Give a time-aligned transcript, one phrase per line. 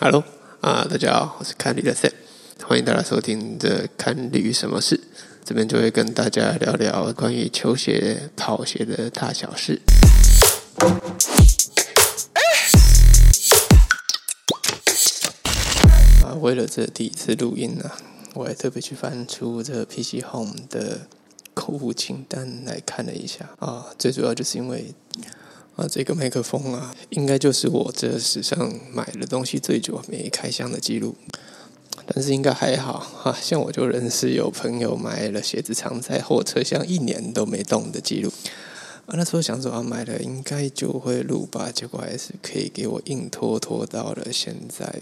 [0.00, 0.22] Hello
[0.60, 2.12] 啊，大家好，我是看驴的 Sam，
[2.64, 5.00] 欢迎大家收听这看驴什么事。
[5.44, 9.82] 这边就会跟大家聊聊关于球鞋、跑鞋的大小事。
[16.22, 17.90] 啊，为了这第一次录音呢，
[18.34, 21.08] 我还特别去翻出这 PC Home 的
[21.52, 23.50] 购物清单来看了一下。
[23.58, 24.94] 啊，最主要就是因为。
[25.78, 31.14] 啊，这个麦克风啊，应该就是我这史上买的东西最久没开箱的记录。
[32.04, 38.32] 但是应该还好哈，像我就认识有朋友买了鞋子藏在货车厢一年都没动的记录。
[39.06, 44.92] 啊，那时候想说啊，买了应该就会录吧，结果还是可以给我硬拖拖到了现在。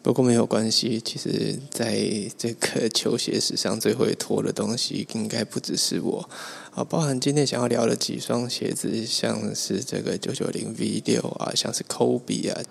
[0.00, 6.30] 不过没有关系，其实在这个球鞋史上最会拖的东西，应该不只是我
[6.78, 12.62] 啊，包含今天想要聊的几双鞋子，像是这个九九零 V 六啊，像是 Kobe 啊，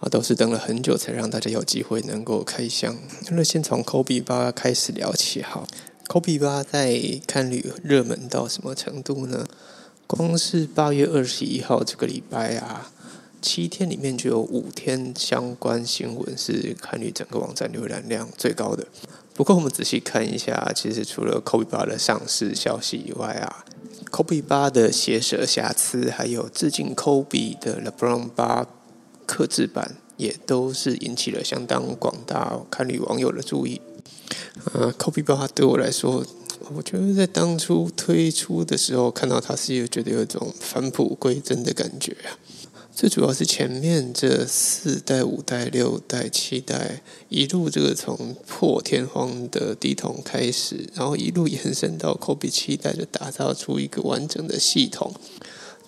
[0.00, 2.94] 啊，都是等了很久才让大家有机会能够开箱。
[3.30, 5.66] 那先从 Kobe 八开始聊起，好
[6.08, 9.46] ，Kobe 八在看旅热门到什么程度呢？
[10.06, 12.90] 光是八月二十一号这个礼拜啊。
[13.40, 18.86] 七天里面就有五天相关新闻是看你整个网站浏览量最高的。
[19.34, 23.64] 不过我们仔细看一下，其实除了 Kobe 八的上市消息以外啊
[24.10, 28.64] ，Kobe 八的鞋舌瑕疵，还有致敬 Kobe 的 LeBron 八
[29.26, 33.80] 刻制版，也都是引起了相当广大看女网友的注意。
[34.72, 36.24] 呃，Kobe 八对我来说，
[36.72, 42.38] 我觉得在当初推出的时候看到它是有觉得有一种返璞归真的感觉啊。
[42.94, 55.12] 最主要是前面这四代、五代、六代、七代，一路这个从破天荒的低筒开始，然后一路延伸到 Kobe 七代，就打造出一个完整的系统，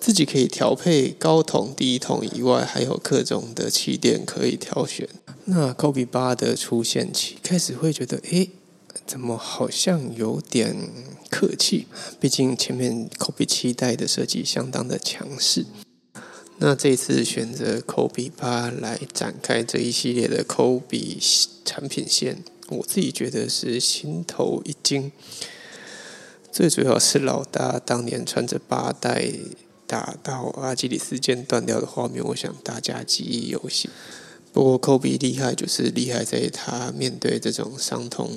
[0.00, 5.08] 自己可以调配高筒、低筒以外，还有各种的气垫可以挑选。
[5.44, 8.50] 那 Kobe 八的出现期开始会觉得，诶，
[9.06, 10.76] 怎么好像有点
[11.30, 11.86] 客气？
[12.18, 15.64] 毕竟前面 Kobe 七代的设计相当的强势。
[16.58, 21.18] 那这次选择 Kobe 八来展开这一系列的 Kobe
[21.66, 25.12] 产品线，我自己觉得是心头一惊。
[26.50, 29.30] 最主要是老大当年穿着八代
[29.86, 33.90] 打到阿基里斯腱断掉的画面，我想大家记忆犹新。
[34.54, 38.30] 不过 Kobe 厉害就是厉害在他面对这种伤痛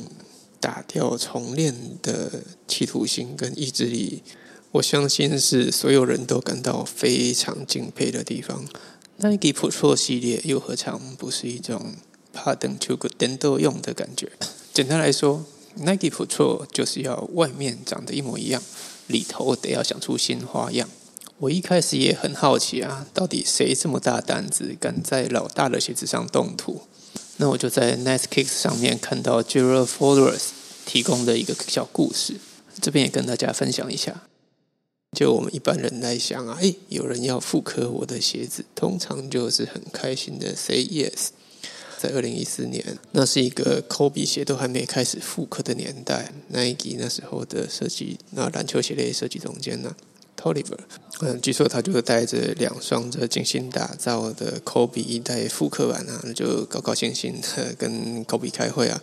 [0.59, 4.23] 打掉重练的企图心跟意志力。
[4.71, 8.65] 我相信是所有人都感到非常敬佩的地方。
[9.17, 11.93] Nike Pro 系列又何尝不是一种
[12.31, 14.31] 怕等球个电动用的感觉？
[14.71, 15.43] 简单来说
[15.75, 18.61] ，Nike Pro 就是要外面长得一模一样，
[19.07, 20.87] 里头得要想出新花样。
[21.39, 26.83] 我一开始也很好奇啊，到底谁这么大胆子，敢在老大的鞋子上动土？
[27.37, 30.49] 那我就在 Nice Kicks 上面看到 Gerald Flores
[30.85, 32.35] 提供的一个小故事，
[32.79, 34.28] 这边也跟大家分享一下。
[35.11, 41.29] 就我们一般人来想啊，诶，有人要复刻我的鞋子，通常就是很开心的 say yes。
[41.97, 49.93] 在二零一四年，那是一个 Kobe 鞋都还没开始复刻的年代，Nike 那时候的设计，那篮球鞋类设计总监呢
[50.37, 50.77] ，Toliver，
[51.19, 59.01] 嗯，据说他就带着两双这精心打造的 Kobe 一代复刻版啊，就高高兴兴的跟 Kobe 开会啊。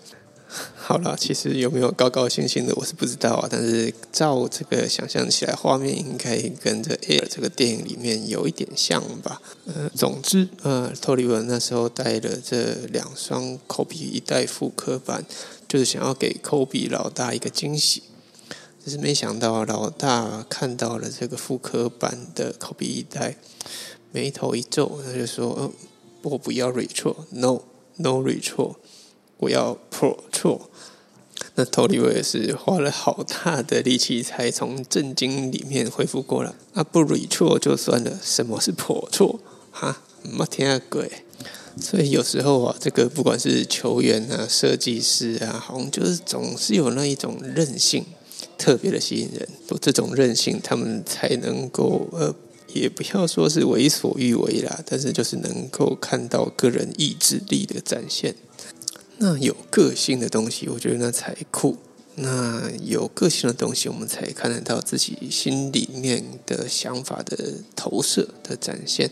[0.77, 3.49] 好了，其实有没有高高兴兴的，我是不知道啊。
[3.51, 9.43] 但是照这个想象起来，画面应该跟这《Air》这个电影里面有一点像吧。
[9.67, 15.25] 呃，总之，呃，托里文那时候带了这两双 Kobe 一代复刻版，
[15.69, 18.05] 就是想要给 Kobe 老大一个惊喜。
[18.85, 23.37] 只是没想到老大看到了这个复刻版的 Kobe 一代，
[24.13, 25.73] 眉头一皱，他就说：“嗯，
[26.23, 28.77] 我不要 retro，no，no retro。”
[29.39, 30.71] 我要 Pro 错，
[31.55, 36.55] 那托里我也是花了好大的力气才从震惊里面恢复过来。
[36.75, 39.41] 啊，不 re 错就算了，什么是 Pro 错？
[39.71, 41.11] 哈，没天啊鬼！
[41.79, 48.07] 所以有时候啊，这个不管是球员啊、设计师啊，好像就是总是有那一种韧性，
[48.57, 49.47] 特别的吸引人。
[49.69, 52.35] 有这种韧性，他们才能够呃，
[52.73, 58.35] 也不要说是为所欲为啦，但是就是能够看到个人意志力的展现。
[59.19, 61.77] 那有个性的东西，我觉得那才酷。
[62.17, 69.11] 那有个性的东西，我们才看得到自己心里面的想法的投射的展现。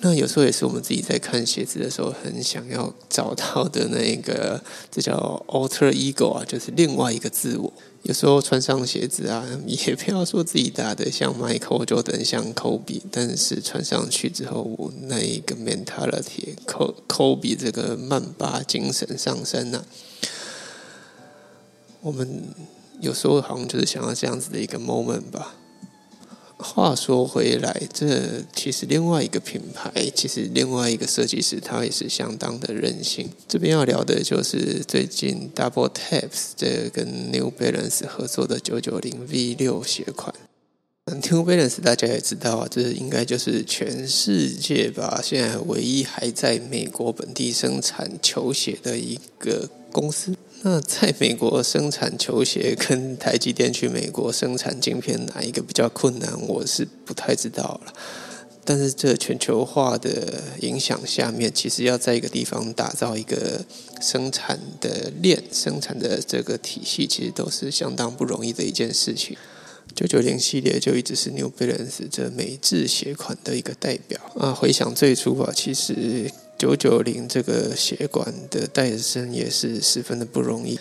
[0.00, 7.72] 那有时候也是我们自己在看鞋子的时候，很想要找到的那个，这叫 alter ego 啊，就是另外一个自我。
[8.04, 19.84] 有时候穿上鞋子啊， 也不要说自己打的像 Michael 就等像 Kobe，但是穿上去之后，我那一个 mentality，Kobe 这个曼巴精神上升啊，
[22.02, 22.44] 我们
[23.00, 25.56] 有时候好像就是想要这样子的一个 moment 吧。
[26.58, 33.30] 话说回来，这其实另外一个品牌，其实另外一个设计师，他也是相当的任性。
[33.46, 40.34] 这边要聊的就是最近 Double Taps 这跟 New Balance 合作的九九零 V 六鞋款。
[41.06, 50.34] New Balance 大家也知道啊，这应该就是全世界吧，现在唯一还在美国本地生产球鞋的一个公司。
[50.62, 56.28] 那在美国生产球鞋，跟台积电去美国生产晶片，哪一个比较困难？
[56.48, 57.92] 我是不太知道了。
[58.64, 63.64] 但是这全球化的影响下面，其实要在一个地方打造一个
[64.00, 69.36] 生产的链、生产的这个体系，其实都是相当不容易的一件事情。
[69.94, 74.52] 九九零系列就一直是 New Balance 这美制鞋款的一个代表啊。
[74.52, 76.30] 回想最初啊，其实。
[76.58, 80.76] 九九零这个鞋管的诞生也是十分的不容易，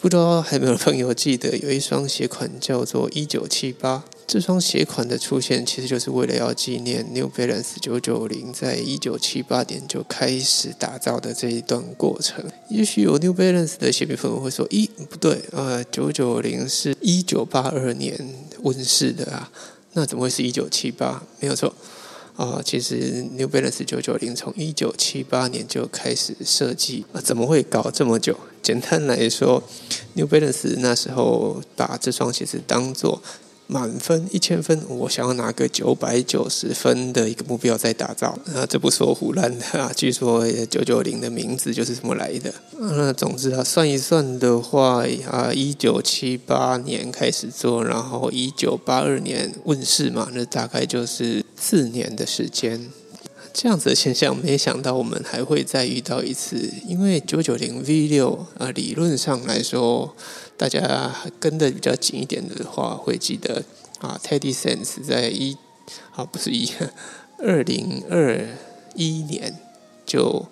[0.00, 4.04] 不知道还有没有朋友记得有一双鞋款叫做一九七八？
[4.26, 12.42] 这双鞋款的出现其实就是为了要纪念 New Balance 九九零在一九七八年就开始打造的这一段过程。
[12.68, 18.16] 也许有 New Balance 的鞋迷朋友会说：“咦，不对，呃，九九零是一九八二年
[18.62, 19.50] 问世的啊，
[19.92, 21.22] 那怎么会是一九七八？
[21.40, 21.74] 没有错。”
[22.36, 28.36] 啊，其实 New Balance 九九零从一九七八年就开始设计，啊，怎么会搞这么久？
[28.60, 29.62] 简单来说
[30.14, 33.22] ，New Balance 那时候把这双鞋子当做。
[33.66, 38.38] 满分一千分，我想要拿个九百九十分的一个目标在打造。
[38.54, 39.90] 啊，这不是我胡乱的啊！
[39.96, 42.50] 据说九九零的名字就是这么来的。
[42.50, 52.90] 啊那总之啊，算一算的话啊，一九七八年开始做，然后一九八二年问世嘛，那大概就是四年的时间。
[53.54, 56.70] 这样子的现象，没想到我们还会再遇到一次。
[56.86, 60.14] 因为九九零 V 六啊，理论上来说。
[60.56, 63.64] 大家跟的比较紧一点的话，会记得
[63.98, 65.56] 啊，Teddy Sense 在一
[66.14, 66.70] 啊不是一
[67.42, 68.40] 二零二
[68.94, 69.58] 一年
[70.06, 70.46] 就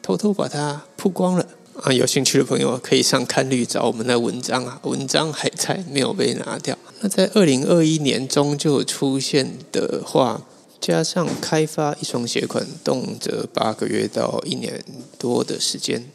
[0.00, 1.44] 偷偷把它曝光了
[1.82, 1.92] 啊。
[1.92, 6.78] 有兴趣的朋友可以上看绿找我们的文章啊，文章还在没有被拿掉。
[7.00, 10.46] 那在二零二一年中就出现的话，
[10.80, 14.84] 加上开发一双鞋款，动辄八个月到一年
[15.18, 16.10] 多的时间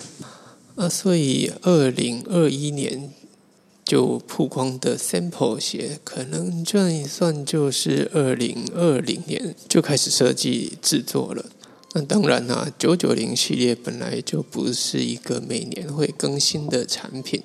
[0.75, 3.11] 啊，所以二零二一年。
[3.85, 11.45] 就曝光的 sample 鞋，可能这样一算，就是二零二零年就开始设计制作了。
[11.93, 17.43] 那当然啦，九九零系列本来就不是一个每年会更新的产品。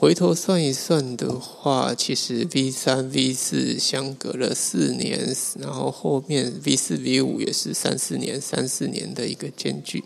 [0.00, 10.04] 回头算一算的话，其实 V 三、V 四相隔了四年，然后后面 V 四、V 五也是三四年、三四年的一个间距。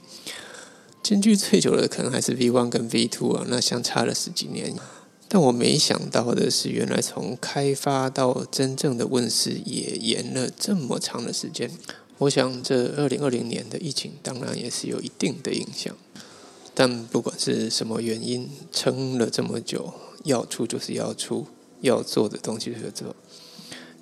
[1.02, 4.74] 间距最久的可能还是 V one 跟 V two 啊，那相差了十几年。
[5.28, 11.70] 但我没想到的是，原来从开发到真正的问世也延了这么长的时间。
[12.16, 15.94] 我想，这二零二零年的疫情当然也是有一定的影响。
[16.74, 19.92] 但不管是什么原因，撑了这么久，
[20.24, 21.46] 要出就是要出，
[21.80, 23.14] 要做的东西就是做。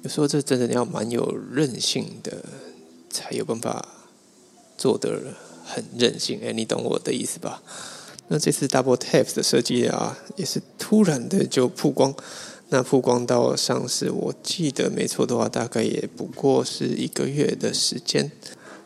[0.02, 2.44] 有时候这真的要蛮有韧性的，
[3.11, 3.87] 才有办法
[4.78, 5.34] 做的
[5.64, 6.40] 很任性。
[6.43, 7.62] 哎，你懂我的意思吧？
[8.28, 12.14] 那这次 Double Taps 的设计啊，也是突然的就曝光。
[12.68, 18.30] 那曝光到上市，我记得没错的话，大概也不过是一个月的时间。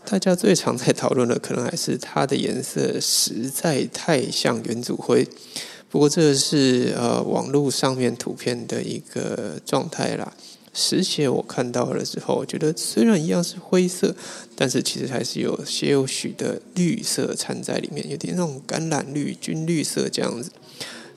[0.06, 5.26] 大家最常在讨论的，可能还是它的颜色实在太像元祖灰。
[5.90, 10.32] 不过这是呃网络上面图片的一个状态啦。
[10.76, 14.14] 实鞋我看到了之后，我觉得虽然一样是灰色，
[14.56, 20.50] 但是其实还是有些有许的绿色掺在里面，有点那种橄榄绿、军绿色这样子。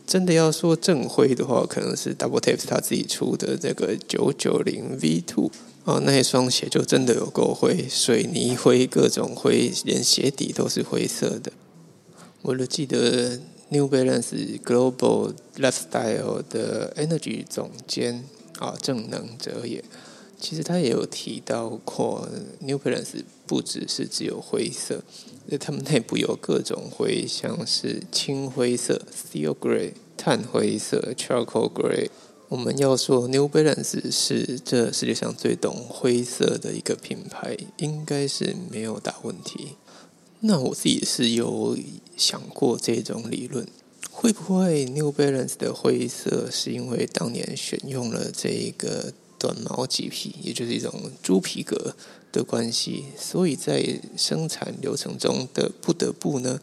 [0.05, 5.51] 真的要说正灰的话，可能是 Double Taps 他自己出的这个九九零 V Two
[5.87, 11.53] 哦，那一双鞋就真的有够灰，水泥灰、各种灰，连鞋底都是灰色的。
[12.41, 13.39] 我都记得
[13.69, 18.25] New Balance Global Lifestyle 的 Energy 总监。
[18.59, 19.81] 啊，正能者也。
[20.37, 22.27] 其实他也有提到过
[22.59, 25.01] ，New Balance 不只是只有灰色，
[25.45, 32.09] 那他们内部有各种灰，像是青灰色 （Steel Gray）、炭灰色 （Charcoal Gray）、
[32.49, 39.75] 我们要说 New Balance 是这世界上最懂灰色的一个品牌，应该是没有大问题。
[40.39, 41.77] 那我自己是有
[42.15, 43.67] 想过这种理论，
[44.09, 51.97] 会不会 New Balance 的灰色是因为当年选用了这一个短毛麂皮，也就是一种猪皮革
[52.31, 56.61] 的关系，所以在生产流程中的不得不呢？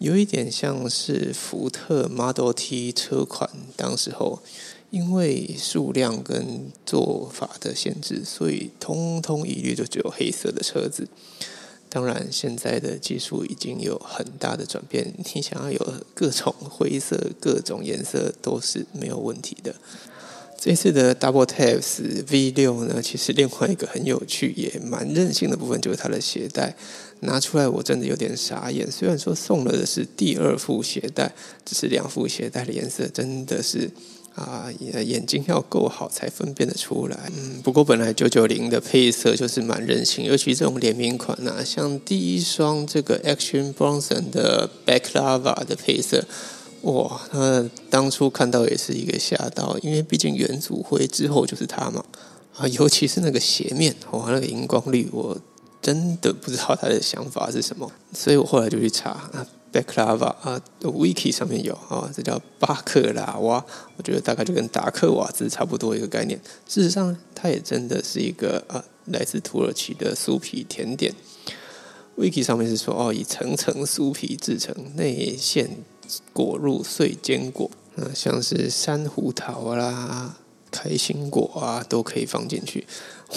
[0.00, 4.42] 有一点像是福特 Model T 车款，当时候
[4.90, 11.08] 因为数量跟做法的限制，所以通通一律就只有黑色的车子。
[11.88, 19.74] 当然，现在的技术已经有很大的转变，你想要有各种灰色、各种颜色都是没有问题的。
[20.56, 26.76] 这次的 Double Taps V 六呢，其实另外一个很有趣也蛮任性的部分，就是它的鞋带
[27.20, 28.88] 拿出来，我真的有点傻眼。
[28.90, 31.32] 虽然说送了的是第二副鞋带，
[31.64, 33.90] 只是两副鞋带的颜色真的是
[34.34, 37.30] 啊，眼睛要够好才分辨得出来。
[37.36, 46.24] 嗯，不过本来九九零的配色就是蛮任性，尤其这种联名款啊，像第一双这个 Action Bronson 的 Back Lava 的配色。
[46.82, 52.02] 哇，那当初看到也是一个吓到，因为毕竟元祖灰之后就是它嘛，
[52.56, 55.36] 啊，尤其是那个鞋面，哇，那个荧光绿，我
[55.82, 63.64] 真的不知道他的想法是什么，所以我后来就去查啊，Backlava 啊，Wiki 上面有啊，这叫巴克拉瓦，
[63.96, 66.40] 我觉得大概就跟达克瓦兹差不多一个概念。
[66.68, 71.14] 事实上，它也真的是一个啊，来自土耳其的酥皮甜点。
[72.16, 75.78] Wiki 上面是说哦，以层层酥皮制成，内馅。
[76.32, 80.36] 果入碎坚果，啊像是山胡桃啦、
[80.68, 82.84] 开心果啊，都可以放进去。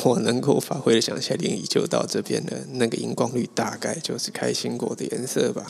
[0.04, 2.58] 我能够发挥的想象力就到这边了。
[2.72, 5.68] 那个荧光绿大概就是开心果的颜色吧。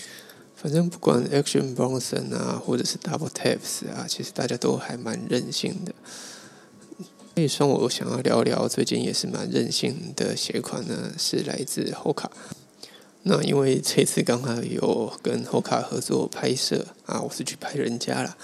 [0.63, 5.93] 反正不管 Action Bronson 啊，或者是 Double Taps 啊，其实大家都还蛮任性的。
[7.35, 12.27] 那双我想要聊聊最近也是蛮任性的鞋款呢，是来自 Hoka。
[13.23, 18.37] 那因为这次刚好有跟后卡合作拍摄啊，我是去拍人家了，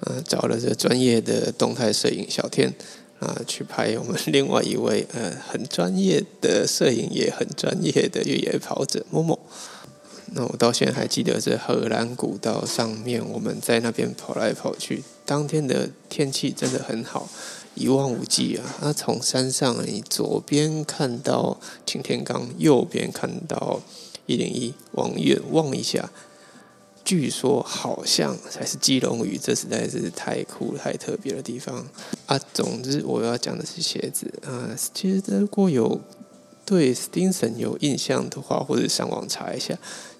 [0.00, 2.72] 啊，找了这专业的动态摄影小天
[3.18, 9.38] 啊，去拍我们另外一位呃很专业的摄影也很专业的越野跑者某某。
[10.32, 17.28] 那我到现在还记得这荷兰古道上面，我们在那边跑来跑去，当天的天气真的很好。
[17.74, 18.62] 一望无际啊！
[18.80, 23.80] 那从山上，你左边看到擎天岗，右边看到
[24.26, 26.08] 一零一，往远望一下，
[27.04, 31.84] 据说好像才是基隆屿，这实在是太酷、太特别的地方
[32.26, 32.38] 啊！
[32.52, 34.70] 总之，我要讲的是鞋子啊。
[34.94, 36.00] 其实如果有
[36.64, 39.76] 对 Stinson 有印象的话，或者上网查一下，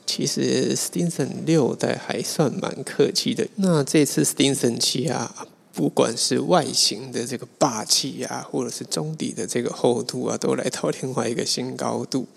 [0.07, 3.47] 其实 Stinson 六代还算蛮客气的。
[3.57, 5.47] 那这次 Stinson 七啊。
[5.77, 12.29] 不管是外形的这个霸气啊，或者是中底的这个厚度啊，都来到另外一个新高度。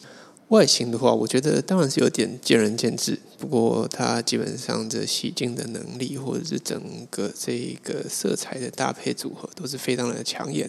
[0.47, 3.19] 外形的话，我觉得当然是有点见仁见智。
[3.37, 6.81] 不过它基本上这洗净的能力，或者是整
[7.11, 10.67] 个这个色彩的搭配组合，都是非常的抢眼。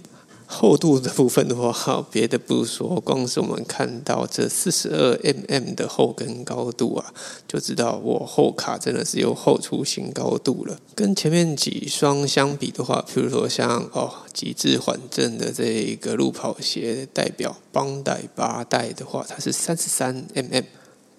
[0.51, 7.13] 厚度的部分的话，别的不说，光是我们看到这四十二 mm 的后跟高度啊，
[7.47, 10.81] 就知道我后卡真的是又厚出新高度了。
[10.95, 20.65] 跟前面几双相比的话，譬如说像哦极致缓震的这个路跑鞋代表邦代八代的话，它是三十三 mm。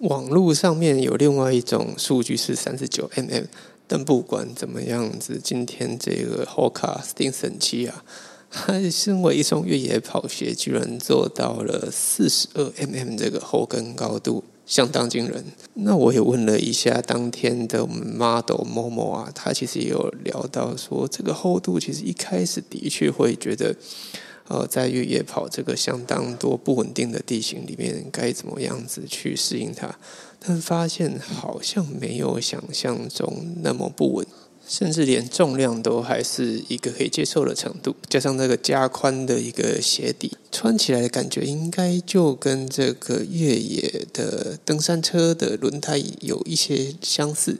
[0.00, 3.46] 网络上面有另外一种数据是三十九 mm，
[3.86, 8.02] 但不管怎么样子，今天这个后卡 Stinson 七啊。
[8.52, 15.44] 他身为一双越野跑鞋，居然做到了四十二 mm 这个后跟高度，相当惊人。
[15.74, 23.76] 那我也问了一下当天的我们 model 某某啊，他其实也有聊到说，这个厚度其实一开始的确会觉得，
[24.48, 29.96] 呃，在越野跑这个相当多不稳定的地形里面，该怎么样子去适应它，
[30.40, 34.26] 但发现好像没有想象中那么不稳。
[34.70, 47.58] 甚至连重量都还是一个可以接受的程度，加上那个加宽的一个鞋底，穿起来的感觉应该就跟这个越野的登山车的轮胎有一些相似。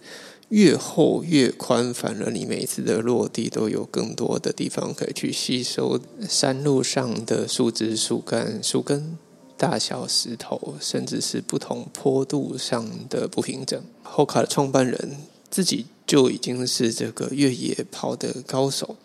[0.51, 5.99] 越厚越宽，反而你每一次的落地都有更多的地方可以去吸收
[6.29, 9.17] 山路上的树枝、树干、树根、
[9.57, 13.81] 大小石头，甚至是不同坡度上的不平整。
[14.03, 15.19] 后卡的创办人
[15.51, 15.87] 自己。
[16.11, 18.97] 就已经是这个越野跑的高手，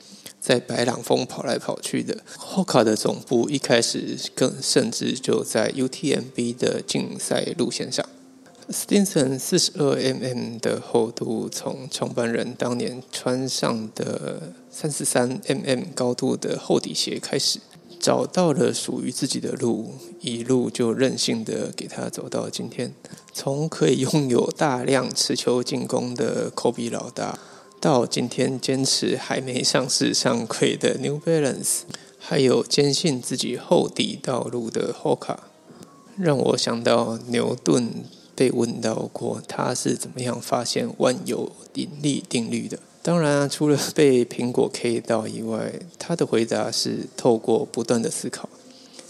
[0.42, 2.24] 在白朗峰跑来跑去的。
[2.36, 8.04] Hoka 的总部一开始更甚至就在 UTMB 的竞赛路线上。
[8.72, 17.60] Stinson 四十二 mm 的厚度，从创办人当年穿上的三十三 mm 高度的厚底鞋开始，
[18.00, 22.92] 找到了属于自己的路，一路就任性的给他走到今天。
[23.38, 27.38] 从可以拥有大量持球进攻的 Kobe 老大，
[27.82, 31.82] 到今天坚持还没上市上柜的 New Balance，
[32.18, 35.36] 还有坚信自己厚底道路的 Hoka，
[36.18, 38.06] 让我想到牛顿。
[38.38, 42.78] 被问到过他是怎么样发现万有引力定律的？
[43.02, 48.50] 当然，除了被苹果 K 到以外，他的回答是透过不断的思考，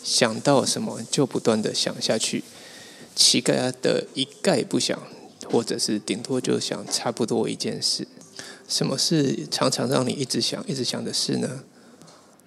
[0.03, 2.43] 想到什么就不断的想下去。
[3.15, 5.01] 乞丐的一概不想，
[5.49, 8.07] 或者是顶多就想差不多一件事。
[8.67, 11.63] 什么是常常让你一直想、一直想的事呢？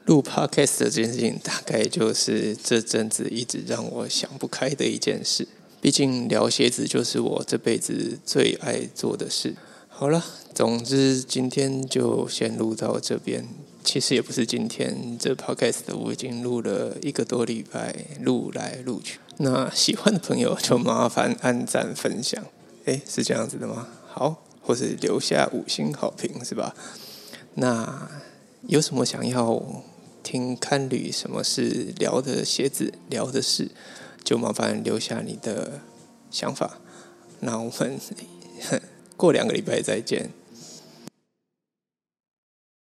[0.04, 5.46] 录 Podcast 这件事情，大概就是这阵子一直让我想不开的一件事。
[5.80, 9.54] 毕竟聊鞋子就是我这辈子最爱做的事。
[9.88, 13.46] 好了，总之今天就先录到这边。
[13.84, 19.18] 其实也不是今天，这 podcast 我已经录了一个多礼拜，录来录去。
[19.38, 22.44] 那喜欢的朋友就麻烦按赞分享。
[22.84, 23.88] 诶，是这样子的吗？
[24.06, 26.74] 好，或是留下五星好评是吧？
[27.54, 28.08] 那
[28.66, 29.62] 有什么想要
[30.22, 33.70] 听看旅什么是聊的鞋子聊的事？
[34.24, 35.80] 就麻烦留下你的
[36.30, 36.78] 想法，
[37.40, 37.98] 那我们
[39.16, 40.30] 过两个礼拜再见。